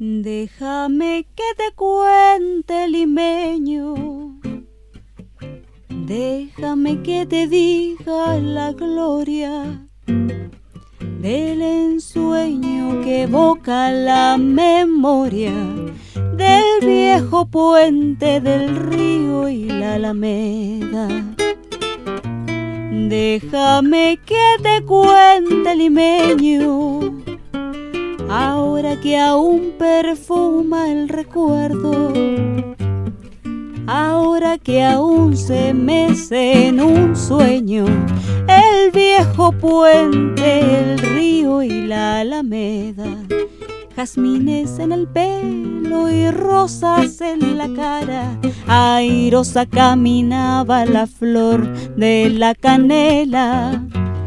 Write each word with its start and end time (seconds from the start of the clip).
Déjame 0.00 1.26
que 1.34 1.42
te 1.56 1.74
cuente 1.74 2.86
limeño. 2.86 4.38
Déjame 5.88 7.02
que 7.02 7.26
te 7.26 7.48
diga 7.48 8.38
la 8.38 8.72
gloria 8.74 9.88
del 10.06 11.62
ensueño 11.62 13.02
que 13.02 13.22
evoca 13.22 13.90
la 13.90 14.36
memoria 14.38 15.52
del 16.36 16.86
viejo 16.86 17.46
puente 17.46 18.40
del 18.40 18.76
río 18.76 19.48
y 19.48 19.64
la 19.64 19.94
alameda. 19.94 21.08
Déjame 23.08 24.20
que 24.24 24.62
te 24.62 24.84
cuente 24.84 25.74
limeño 25.74 27.17
que 29.02 29.18
aún 29.18 29.72
perfuma 29.76 30.88
el 30.88 31.08
recuerdo, 31.08 32.12
ahora 33.88 34.56
que 34.56 34.84
aún 34.84 35.36
se 35.36 35.74
mece 35.74 36.68
en 36.68 36.80
un 36.80 37.16
sueño 37.16 37.86
el 38.46 38.92
viejo 38.92 39.50
puente, 39.50 40.60
el 40.78 40.98
río 41.00 41.60
y 41.60 41.88
la 41.88 42.20
alameda, 42.20 43.16
jazmines 43.96 44.78
en 44.78 44.92
el 44.92 45.08
pelo 45.08 46.08
y 46.08 46.30
rosas 46.30 47.20
en 47.20 47.58
la 47.58 47.68
cara, 47.74 48.38
airosa 48.68 49.66
caminaba 49.66 50.84
la 50.84 51.08
flor 51.08 51.68
de 51.96 52.30
la 52.30 52.54
canela. 52.54 53.84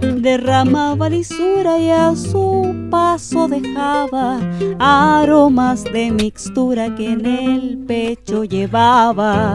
Derramaba 0.00 1.08
lisura 1.08 1.78
y 1.78 1.88
a 1.88 2.14
su 2.14 2.53
paso 2.90 3.48
dejaba 3.48 4.40
aromas 4.78 5.84
de 5.84 6.10
mixtura 6.10 6.94
que 6.94 7.12
en 7.12 7.26
el 7.26 7.78
pecho 7.86 8.44
llevaba. 8.44 9.54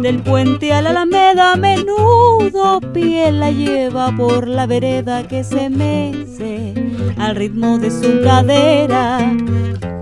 Del 0.00 0.22
puente 0.22 0.72
a 0.72 0.82
la 0.82 0.90
alameda 0.90 1.56
menudo 1.56 2.80
piel 2.92 3.40
la 3.40 3.50
lleva 3.50 4.14
por 4.16 4.48
la 4.48 4.66
vereda 4.66 5.26
que 5.26 5.44
se 5.44 5.70
mece 5.70 6.74
al 7.18 7.36
ritmo 7.36 7.78
de 7.78 7.90
su 7.90 8.22
cadera. 8.22 9.18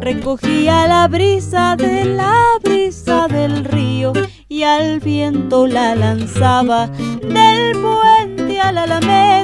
Recogía 0.00 0.86
la 0.88 1.06
brisa 1.08 1.76
de 1.76 2.04
la 2.04 2.34
brisa 2.62 3.28
del 3.28 3.64
río 3.64 4.12
y 4.48 4.64
al 4.64 5.00
viento 5.00 5.66
la 5.66 5.94
lanzaba 5.94 6.88
del 6.88 7.76
puente 7.80 8.60
a 8.60 8.72
la 8.72 8.82
alameda. 8.82 9.41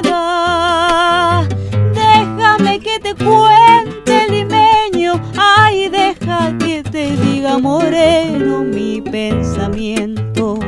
Moreno 7.79 8.63
mi 8.63 9.01
pensamiento. 9.01 10.59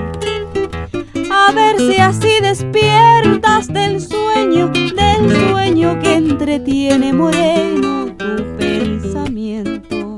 A 1.31 1.51
ver 1.51 1.77
si 1.77 1.97
así 1.97 2.39
despiertas 2.41 3.67
del 3.67 3.99
sueño, 3.99 4.69
del 4.69 5.49
sueño 5.49 5.99
que 5.99 6.15
entretiene 6.15 7.11
moreno 7.11 8.15
tu 8.17 8.57
pensamiento. 8.57 10.15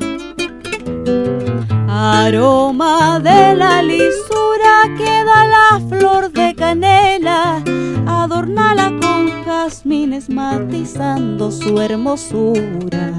Aroma 1.87 3.19
de 3.19 3.55
la 3.55 3.81
lisura 3.81 4.73
que 4.97 5.23
da 5.23 5.45
la 5.45 5.81
flor 5.89 6.31
de 6.31 6.53
canela, 6.55 7.63
adornala 8.05 8.91
con 9.01 9.43
jazmines 9.45 10.29
matizando 10.29 11.51
su 11.51 11.79
hermosura. 11.79 13.13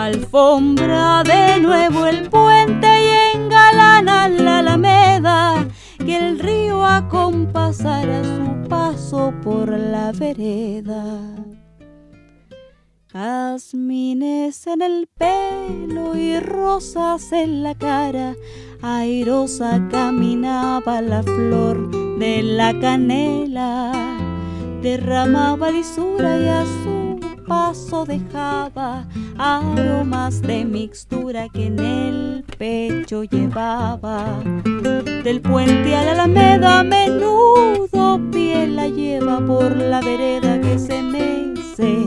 Alfombra 0.00 1.22
de 1.24 1.60
nuevo 1.60 2.06
el 2.06 2.30
puente 2.30 2.86
y 2.86 3.36
engalana 3.36 4.28
la 4.28 4.60
alameda, 4.60 5.68
que 5.98 6.16
el 6.16 6.38
río 6.38 6.86
acompasará 6.86 8.24
su 8.24 8.66
paso 8.66 9.34
por 9.42 9.68
la 9.68 10.12
vereda. 10.12 11.04
Jazmines 13.12 14.66
en 14.68 14.80
el 14.80 15.06
pelo 15.18 16.16
y 16.16 16.40
rosas 16.40 17.30
en 17.32 17.62
la 17.62 17.74
cara, 17.74 18.36
airosa 18.80 19.86
caminaba 19.90 21.02
la 21.02 21.22
flor 21.22 22.18
de 22.18 22.42
la 22.42 22.72
canela, 22.80 23.92
derramaba 24.80 25.70
lisura 25.70 26.38
y 26.38 26.48
a 26.48 26.64
su 26.64 27.09
paso 27.50 28.04
dejaba 28.06 29.08
aromas 29.36 30.40
de 30.40 30.64
mixtura 30.64 31.48
que 31.48 31.66
en 31.66 31.80
el 31.80 32.44
pecho 32.56 33.24
llevaba. 33.24 34.40
Del 35.24 35.40
puente 35.40 35.96
a 35.96 36.04
la 36.04 36.12
alameda 36.12 36.84
menudo 36.84 38.20
piel 38.30 38.76
la 38.76 38.86
lleva 38.86 39.44
por 39.44 39.76
la 39.76 40.00
vereda 40.00 40.60
que 40.60 40.78
se 40.78 41.02
mece 41.02 42.06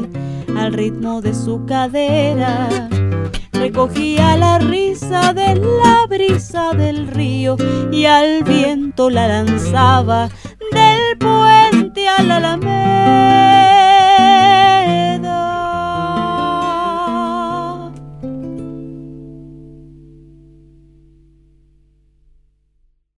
al 0.58 0.72
ritmo 0.72 1.22
de 1.22 1.34
su 1.34 1.66
cadera. 1.66 2.70
Recogía 3.52 4.38
la 4.38 4.60
risa 4.60 5.34
de 5.34 5.56
la 5.56 6.06
brisa 6.08 6.72
del 6.72 7.08
río 7.08 7.58
y 7.92 8.06
al 8.06 8.44
viento 8.44 9.10
la 9.10 9.28
lanzaba 9.28 10.30